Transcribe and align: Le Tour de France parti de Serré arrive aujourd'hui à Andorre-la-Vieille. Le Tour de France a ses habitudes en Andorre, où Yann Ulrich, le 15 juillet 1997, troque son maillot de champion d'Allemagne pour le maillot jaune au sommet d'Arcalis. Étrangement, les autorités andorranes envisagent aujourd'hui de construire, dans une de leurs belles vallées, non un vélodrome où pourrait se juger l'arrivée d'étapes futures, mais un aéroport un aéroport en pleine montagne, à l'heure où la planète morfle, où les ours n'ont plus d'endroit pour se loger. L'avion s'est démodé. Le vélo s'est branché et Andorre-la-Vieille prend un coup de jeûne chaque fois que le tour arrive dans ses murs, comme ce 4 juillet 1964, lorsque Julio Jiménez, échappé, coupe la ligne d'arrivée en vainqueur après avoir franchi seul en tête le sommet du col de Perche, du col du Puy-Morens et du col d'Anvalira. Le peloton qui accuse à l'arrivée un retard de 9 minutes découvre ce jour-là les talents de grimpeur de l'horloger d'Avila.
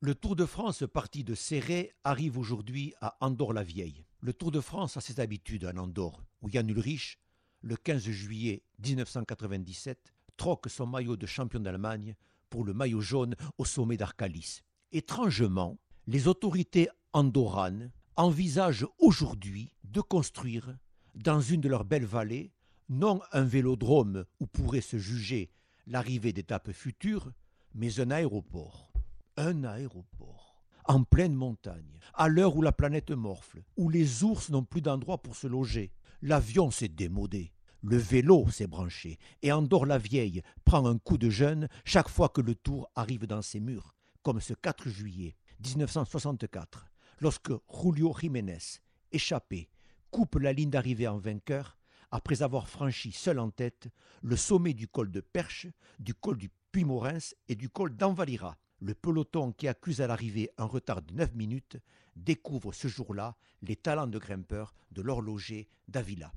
Le 0.00 0.14
Tour 0.14 0.36
de 0.36 0.44
France 0.44 0.84
parti 0.92 1.24
de 1.24 1.34
Serré 1.34 1.94
arrive 2.04 2.36
aujourd'hui 2.36 2.92
à 3.00 3.16
Andorre-la-Vieille. 3.22 4.04
Le 4.20 4.34
Tour 4.34 4.50
de 4.50 4.60
France 4.60 4.98
a 4.98 5.00
ses 5.00 5.20
habitudes 5.20 5.64
en 5.64 5.78
Andorre, 5.78 6.22
où 6.42 6.50
Yann 6.50 6.68
Ulrich, 6.68 7.18
le 7.62 7.76
15 7.76 8.02
juillet 8.02 8.62
1997, 8.84 10.12
troque 10.36 10.68
son 10.68 10.86
maillot 10.86 11.16
de 11.16 11.24
champion 11.24 11.60
d'Allemagne 11.60 12.14
pour 12.50 12.62
le 12.62 12.74
maillot 12.74 13.00
jaune 13.00 13.36
au 13.56 13.64
sommet 13.64 13.96
d'Arcalis. 13.96 14.60
Étrangement, 14.92 15.78
les 16.06 16.28
autorités 16.28 16.90
andorranes 17.14 17.90
envisagent 18.16 18.86
aujourd'hui 18.98 19.72
de 19.84 20.02
construire, 20.02 20.76
dans 21.14 21.40
une 21.40 21.62
de 21.62 21.70
leurs 21.70 21.86
belles 21.86 22.04
vallées, 22.04 22.52
non 22.90 23.22
un 23.32 23.44
vélodrome 23.44 24.26
où 24.40 24.46
pourrait 24.46 24.82
se 24.82 24.98
juger 24.98 25.48
l'arrivée 25.86 26.34
d'étapes 26.34 26.72
futures, 26.72 27.32
mais 27.74 27.98
un 27.98 28.10
aéroport 28.10 28.92
un 29.36 29.64
aéroport 29.64 30.56
en 30.88 31.02
pleine 31.02 31.34
montagne, 31.34 31.98
à 32.14 32.28
l'heure 32.28 32.56
où 32.56 32.62
la 32.62 32.72
planète 32.72 33.10
morfle, 33.10 33.62
où 33.76 33.88
les 33.88 34.22
ours 34.22 34.50
n'ont 34.50 34.64
plus 34.64 34.82
d'endroit 34.82 35.20
pour 35.20 35.34
se 35.34 35.46
loger. 35.46 35.92
L'avion 36.22 36.70
s'est 36.70 36.88
démodé. 36.88 37.52
Le 37.82 37.96
vélo 37.96 38.48
s'est 38.50 38.66
branché 38.66 39.18
et 39.42 39.52
Andorre-la-Vieille 39.52 40.42
prend 40.64 40.86
un 40.86 40.98
coup 40.98 41.18
de 41.18 41.28
jeûne 41.28 41.68
chaque 41.84 42.08
fois 42.08 42.28
que 42.28 42.40
le 42.40 42.54
tour 42.54 42.88
arrive 42.94 43.26
dans 43.26 43.42
ses 43.42 43.60
murs, 43.60 43.94
comme 44.22 44.40
ce 44.40 44.54
4 44.54 44.88
juillet 44.88 45.36
1964, 45.64 46.86
lorsque 47.20 47.52
Julio 47.72 48.14
Jiménez, 48.18 48.80
échappé, 49.12 49.68
coupe 50.10 50.36
la 50.36 50.52
ligne 50.52 50.70
d'arrivée 50.70 51.08
en 51.08 51.18
vainqueur 51.18 51.76
après 52.10 52.42
avoir 52.42 52.68
franchi 52.68 53.12
seul 53.12 53.38
en 53.38 53.50
tête 53.50 53.88
le 54.22 54.36
sommet 54.36 54.72
du 54.72 54.88
col 54.88 55.10
de 55.10 55.20
Perche, 55.20 55.66
du 55.98 56.14
col 56.14 56.38
du 56.38 56.50
Puy-Morens 56.72 57.34
et 57.48 57.54
du 57.54 57.68
col 57.68 57.94
d'Anvalira. 57.96 58.56
Le 58.86 58.94
peloton 58.94 59.50
qui 59.50 59.66
accuse 59.66 60.00
à 60.00 60.06
l'arrivée 60.06 60.52
un 60.58 60.64
retard 60.64 61.02
de 61.02 61.12
9 61.12 61.34
minutes 61.34 61.76
découvre 62.14 62.72
ce 62.72 62.86
jour-là 62.86 63.34
les 63.62 63.74
talents 63.74 64.06
de 64.06 64.16
grimpeur 64.16 64.76
de 64.92 65.02
l'horloger 65.02 65.68
d'Avila. 65.88 66.32